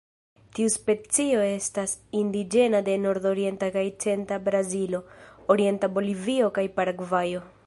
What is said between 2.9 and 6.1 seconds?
nordorienta kaj centra Brazilo, orienta